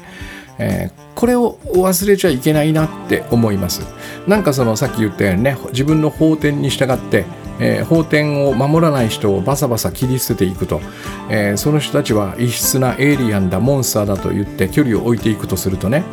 [0.60, 3.82] えー、これを忘れちゃいけないなって思います。
[4.28, 7.26] なんかそのさっき言ったようにね自分の法典に従って、
[7.60, 10.82] えー、法典を守らない人をバサバサ切り捨てていくと、
[11.30, 16.04] えー、その人たちは異質なエイリアンだモンスターだと言って距離を置いていくとするとね。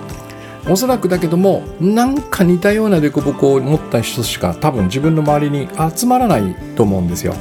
[0.66, 7.34] おそらくだけどもなんか似たような凸凹を持った人しか多分自分の周りに集まらないと思うんですよ。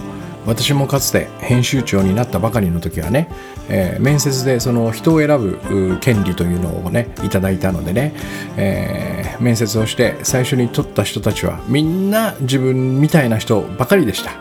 [0.45, 3.29] 私もかつて編集長になったばかりの時はね、
[3.69, 8.13] えー、面接でその人を選ぶ権利というのをねいただいたのでね、
[8.57, 14.31] えー、面接をして最初に取った人たちはみんな自分みたいな人ばかりでした。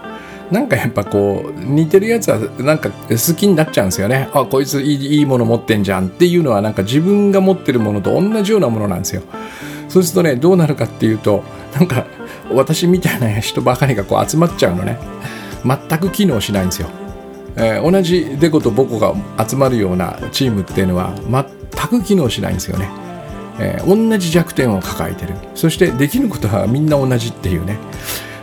[0.50, 4.28] なんかやっぱこう似てるやつはなんか好きになっちゃうんですよね。
[4.34, 9.22] あこいついいもの持ってんじゃんっていうのはなんか自分が持ってるものと同じようなものなんですよ。
[9.88, 11.42] そうするとねどうなるかっていうと
[11.74, 12.06] なんか
[12.52, 14.98] 私みたいな人ばかりがこう集まっちゃうのね。
[15.64, 16.88] 全く機能しないんですよ、
[17.56, 19.14] えー、同じデコとボコが
[19.46, 22.90] 集まるようなチームっていうのは全く機能しないんですよね、
[23.58, 25.34] えー、同じ弱点を抱えてる。
[25.54, 27.78] そしてできることはみんな同じっていうね。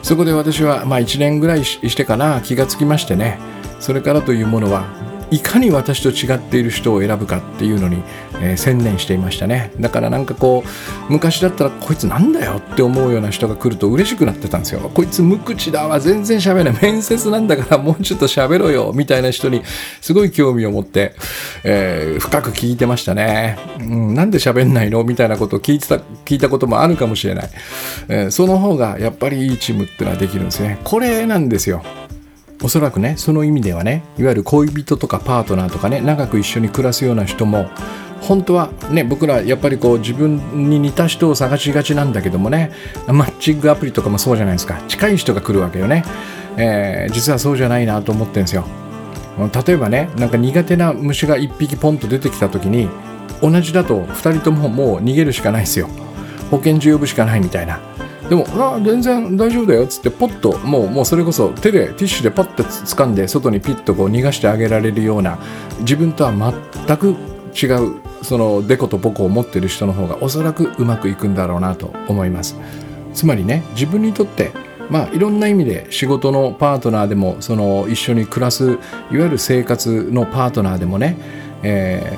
[0.01, 2.41] そこで私はまあ1年ぐらいしてかな。
[2.41, 3.37] 気がつきましてね。
[3.79, 4.85] それからというものは
[5.31, 8.03] いかに私と違っている人を選ぶかっていうのに、
[8.41, 9.71] えー、専念していましたね。
[9.79, 14.89] だからなんかこう昔だったらこいつなんだよって思うような人が来ると嬉しくなってたんですよ。
[14.93, 16.81] こいつ無口だわ全然喋れない。
[16.81, 19.61] 面接なんだからもうちょっと喋ろよみたいな人に
[20.01, 21.13] すごい興味を持って、
[21.63, 25.03] えー、深く聞いてましたね、うん、なんで喋んないの？
[25.03, 27.49] みたいなことを聞いてた聞いたこともあるかもしれない、
[28.07, 30.79] えー、その方がやっぱりいいチームってのはできるんですね。
[30.83, 31.83] これなんですよ。
[32.61, 37.69] おそらくねその意味ではねいわゆる恋人とかパートナーとかね長く一緒に暮らすような人も
[38.21, 42.71] 本当はね僕らやっぱりこう自分に似た人を探しがちなんだけどもね
[43.07, 44.81] マッチングアプリとかもそうじゃないですか。
[44.87, 46.03] 近い人が来るわけよね、
[46.57, 48.65] えー、実はそうじゃないなと思ってるんですよ。
[49.65, 52.89] 例えばねなんか苦手な虫が1匹ポンと出てきた時に
[53.41, 55.87] 同じだと2人とももう逃げるしかないですよ。
[56.51, 57.79] 保健所呼ぶしかないみたいな。
[58.29, 65.39] でも「あ全然大丈夫だよ」っつってポッともうもうそれこそ手でティッシュでパッと掴んで外にピッとこう逃がしてあげられるような
[65.81, 66.53] 自分とは
[66.87, 67.15] 全く
[67.55, 72.55] 違うそのデコとボコを持ってる人の方がおそらくうまくいくんだろうなと思います。
[73.13, 74.51] つまりね自分にとって
[74.89, 78.77] まあいろんな意味で仕事のパートナーでもその一緒に暮らすいわ
[79.11, 81.17] ゆる生活のパートナーでもね、
[81.63, 82.17] え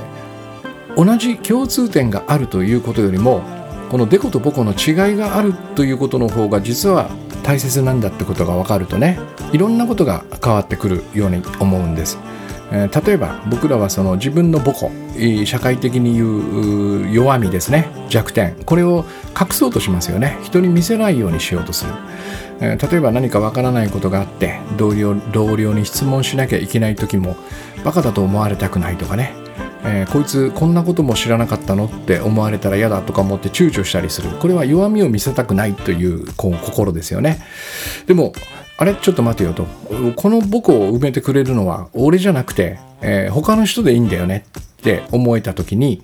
[0.95, 3.60] ー、同じ共通点があるということよりも
[3.91, 7.09] このデコとボコの違いがあるということの方が実は
[7.43, 9.19] 大切なんだってことが分かるとね
[9.51, 12.17] いろんなことが変わってくるように思うんです。
[12.71, 14.91] えー、例えば僕らはその自分の母コ
[15.45, 17.89] 社会的に言う弱みですね。
[18.07, 18.55] 弱点。
[18.65, 19.03] これを
[19.37, 20.39] 隠そうとしますよね。
[20.41, 21.91] 人に見せないようにしようとする、
[22.61, 27.35] えー、例えば何かわからないことがあって同僚同僚に質問しなきゃいけない時も
[27.83, 29.33] バカだと思われたくないとかね。
[29.83, 34.29] えー、こいつこんなことも知らなかったのって思われたら嫌だとか思って躊躇したりする。
[34.39, 37.41] これは弱みを見せたくないというこう心ですよね。
[38.07, 38.33] でも
[38.77, 38.95] あれ？
[38.95, 39.65] ちょっと待てよと。
[40.15, 46.01] この僕を埋めてくれるのは俺じゃなくて、えー、他の人でいいんだよねって思えた時に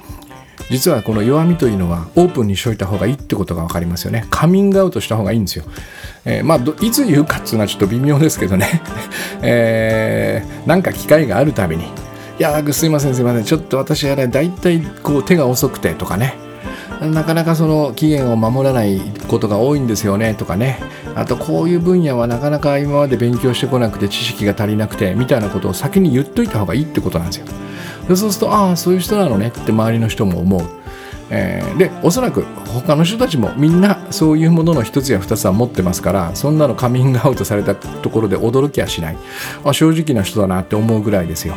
[0.70, 4.28] 実はこの弱みというのはオープンにしといた方がいいってことが分かりますよね。
[4.30, 5.66] カミングアウトした方がいいんですよ、
[6.26, 8.82] えー、まあいつ言うかっていうのはちょっと微妙ですけどね、
[9.42, 12.07] えー、なんか機会があるたびに。
[12.39, 13.43] いやすいませんすいません。
[13.45, 16.36] ちょっと私あれ大体こう手が遅くてとかね。
[17.02, 20.80] なかなかその期限を守らないことが多いんですよねとかね。
[21.15, 27.47] あとこういう分野はなかなか今まで勉強してこなくて知識が足りなくてみたいなことを先に言っといた方がいいってことなんですよ。
[28.08, 30.62] でそうするとああそういう人なのねって周りの人も思う、
[31.32, 39.17] えー、でおそらく他の人たちもみんなそういうものの一つや二つは持ってますからそんなのカミングアウトされたところで驚きはしない。
[39.63, 41.56] あ正直な人だなって思うぐらいですよ。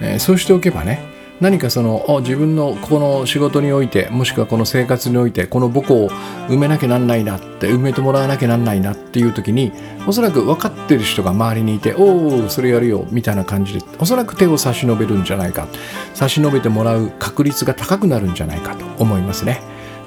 [0.00, 6.10] えー、そうしておけばね何かその自分のこの仕事においてもしくはこの生活においてこの母校を
[6.48, 9.70] 埋めなきゃなんないなって埋めてもらわなきゃなんないなっていう時に
[10.06, 15.68] おそらく分かってる人が周りにいておおそれやるよみたいな感じでおそらく手を差し伸べるんじゃないか。
[16.14, 19.60] 差し伸べてもらう確率が高くなるんじゃないかと思いますね。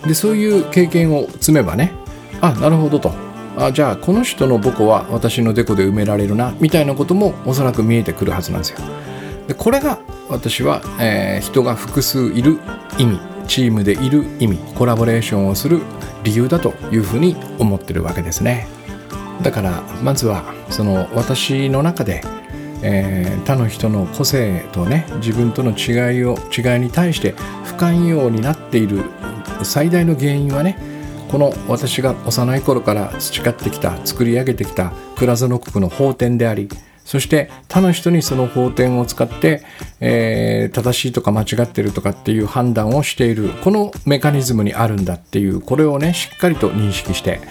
[0.06, 1.94] でそういう経験を積めばね
[2.42, 3.14] あなるほどと。
[3.58, 8.80] あじゃあこの人の母校は私のデコで埋められるなみたいなこともおそらく見えてくるはずなんですよ。
[9.52, 10.00] でこれが
[10.30, 12.58] 私は、えー、人が複数いる
[12.98, 15.82] 意味チームでいる意味コラボレーションをする
[16.24, 18.66] 理由だというふうに思ってるわけですね。
[19.44, 22.24] だからまずはその私の中で、
[22.82, 27.36] えー、他の人の個性とね自分との違いを違いに対して
[27.66, 29.04] 不寛容になっている
[29.64, 30.78] 最大の原因はね
[31.30, 36.70] この私が幼い頃から培ってきた作り上げてきた倉園国の法典であり
[37.12, 39.64] そして他の人にその法典を使って、
[40.00, 47.42] えー、正しいとか間違ってるとかっていう判断をしているこのメカニズムにあるんだっていうこれをねしっかりと認識して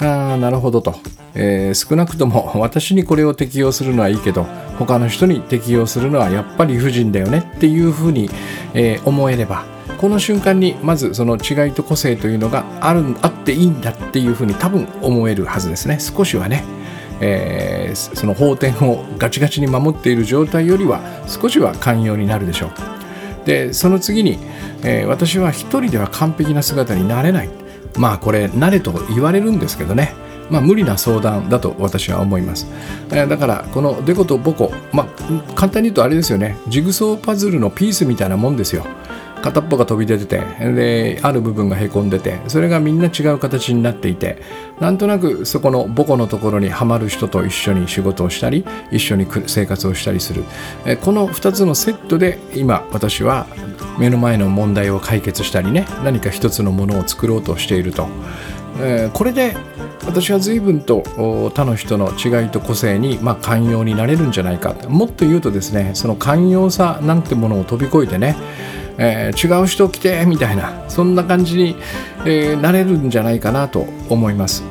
[0.00, 0.94] ああなるほどと、
[1.34, 4.44] えー、少なくとも私にこれを適用するのはいいけど
[4.78, 8.30] 他の人に適用するのはやっぱり理不尽だよねっていうふうに、
[8.72, 9.66] えー、思えれば
[9.98, 16.64] この瞬間にまずその違いと個性というのがあるあっていいんだっていうふうに多分思えるはずですね少しはね。
[17.20, 22.70] えー、その法典をガチガチに守っている状態よりは少しは寛容になるでしょう。
[23.46, 24.38] でその次に、
[24.82, 27.50] えー、私は一人では完璧な姿になれない。
[27.96, 30.14] まあこれ慣れと言われるんですけどね。
[30.50, 32.66] まあ、無理な相談だと私は思います、
[33.10, 36.58] えー、だからこのデコとボコ、まあ、簡単に言うとあれですよね。
[36.68, 38.84] ジグソーパズルのピースみたいなもんですよ。
[39.44, 40.38] 片っぽが飛び出てて
[40.72, 44.38] である部分がへこんでてそれがみんな違う形になっていて
[44.80, 50.44] なんとなくそこの母校のところにはまる人と一緒に仕事をしたり一緒に生活をしたりする。
[51.02, 53.46] この2つのセットで今私は
[53.98, 58.08] 目の前の問題を解決したりね何か一つのものを作ろうとしていると、
[58.80, 59.54] えこれで
[60.06, 61.02] 私は随分と
[61.52, 64.74] 他の人の違いと個性に、まあ、寛容になれるんじゃないか。
[64.88, 68.36] もっと言うとですねその寛容さなんてものを飛び越えてね
[68.98, 71.76] えー、違う人来てみたいなそんな感じに、
[72.24, 74.62] えー、なれるんじゃないかなと思います、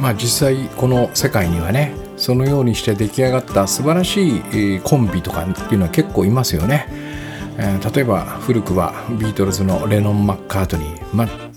[0.00, 6.86] まあ、実際この世界にはねそのようにして出来上がった素晴らしい、コンビとかっていうのは結構いますよね、
[7.62, 11.00] えー、例えば古くはビートルズのレノン・マッカートニー。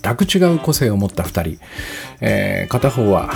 [0.02, 1.64] 全く違う個性を持った2人、
[2.20, 3.30] えー、片方は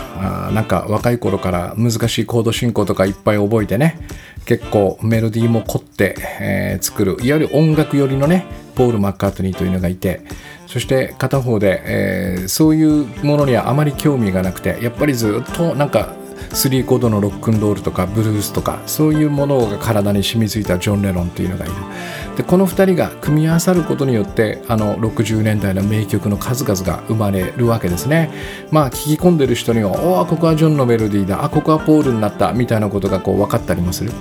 [0.49, 3.99] あなんか若い頃から難しいコード進行とかいっぱい覚えてね。
[4.45, 7.17] 結構メロディーも凝って、えー、作る。
[7.23, 8.45] いわゆる音楽寄りのね
[8.75, 10.21] ポール・マッカートニーというのがいて。
[10.67, 16.15] そして片方で、えー、そういうものにはあまり興味がなくてやっぱりずっとなんか
[16.51, 21.75] 3コードのロックンロールとかブルースとかそういうものが体に染みついたジョン・レノンというのがいる。
[22.37, 28.31] でこの2人が組み合わさることによってあの60年代の名曲の数々が生まれるわけですね。
[28.71, 31.45] まあ聞き込んでる人には「おおここはジョンのメロディーだ。
[31.45, 34.13] あここはポールになった」みたいなことがこう分かったりもする。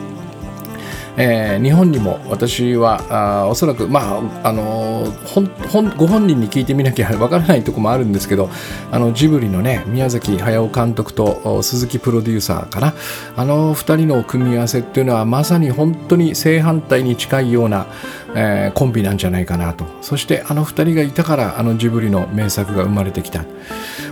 [1.19, 8.49] えー、日本にも私はあおそらく、まああのー、ご本人に聞いてみなきゃわからないとこもあるんですけど
[8.91, 12.93] あのジブリのね宮崎駿監督と鈴木プロデューサーかな。
[13.35, 17.87] あの2人の組み合わせっていうのはまさに本当に正反対に近いような、
[18.35, 19.85] えー、コンビなんじゃないかなと。
[20.01, 23.43] そしてあの2人がいたからあのジブリの名作が生まれてきた。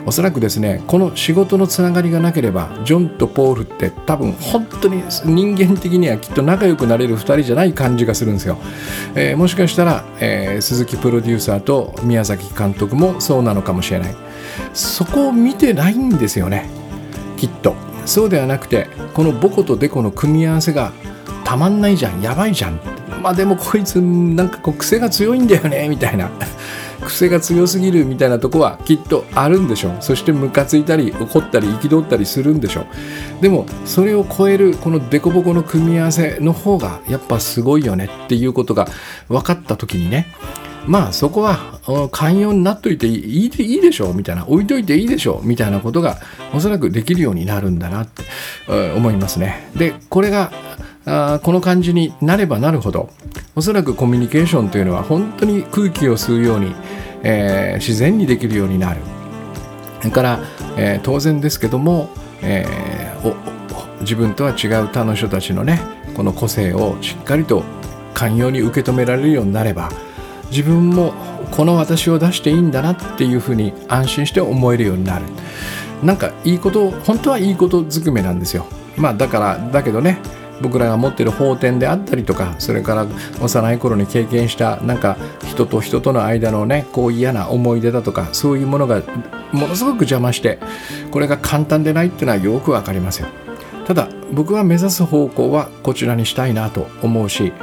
[0.05, 8.57] おそらくですねこの仕事のつながりがなければジョンとポールって多分本当に人間的にはきっと仲良くなれる2人じゃない感じがするんですよ、
[9.15, 14.15] えー、もしかしたら、えー、鈴木プロデューサーと宮崎監督もそうなのかもしれない。
[14.73, 16.69] そこを見てないんですよね。
[17.37, 17.75] きっと。
[18.05, 20.91] そうではなくてこのボコとデコの組み合わせが
[21.43, 22.21] たまんないじゃん。
[22.21, 22.79] やばいじゃん。
[23.21, 26.29] まあでもこいつなんかこう癖が強いんだよねみたいな。
[27.05, 29.97] 癖が強すぎるみたいなとこはきっとあるんでしょう。
[30.01, 32.85] そしてムカついたり怒ったり憤ったりするんでしょう。
[33.41, 38.87] でもそれを超えるこのデコボコの組み合わせの方がやっぱすごいよねっていうことが
[39.29, 40.27] 分かった時にね。
[40.87, 41.79] まあそこは
[42.11, 44.45] 寛容になっといていいいいでしょうみたいな。
[44.47, 46.17] 置いといていいでしょうみたいなことが
[46.53, 48.23] おそらくできるようになるんだなって
[48.95, 49.67] 思いますね。
[49.75, 50.51] でこれが
[51.05, 53.09] あこの感じになればなるほど。
[53.55, 56.75] おそらくコミュニケーションというのは本当に空気を吸うように、
[57.23, 59.01] えー、自然にできるようになる。
[59.99, 60.39] それから、
[60.77, 62.09] えー、当然ですけども、
[62.41, 65.81] えー、自分とは違う他の人たちのね
[66.15, 67.63] この個性をしっかりと
[68.13, 69.89] 寛容に受け止められるようになれば
[70.51, 71.13] 自分も
[71.51, 75.25] この私を出していいんだなっていうふうに安心して思えるようになる。
[76.03, 78.67] なんかいいこと本当はいいことずくめなんですよ。
[78.97, 80.19] まあだからだけどね
[80.61, 83.07] 僕らが持ってる法典であったりとかそれから
[83.41, 89.01] 幼い頃に経験したなんか人と人との間のねこう嫌な思い出だとかそういうものが
[89.51, 90.59] ものすごく邪魔して
[91.11, 93.27] これが簡単でないっていうのはよく分かりますよ
[93.85, 97.53] ただ僕は目指す方向はこちらにしたいなと思うし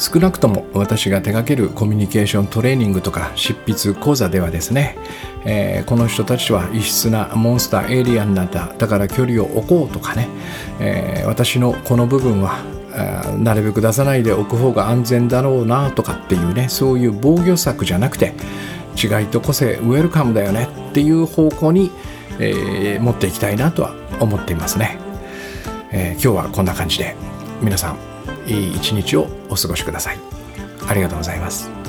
[0.00, 4.96] 少なくとも私が手掛けるコミュニケーショントレーニングとか執筆講座ではですね、
[5.44, 10.28] えー、この人たちは異質なモンスターエイリアンなんだだから距離を置こうとかね、
[10.80, 12.62] えー、私のこの部分は
[13.38, 18.32] なるべく出さないでおく方が安全だろうなとかっていうねそういう防御策じゃなくて
[18.96, 21.90] 違いと個性ウェルカムだよねっていう方向に、
[22.38, 24.98] えー、持っていきたいなとは思っていますね。
[25.92, 27.14] えー、今日はこんな感じで
[27.60, 28.09] 皆さん
[28.50, 30.18] いい一日をお過ごしください。
[30.88, 31.79] ありがとうございます。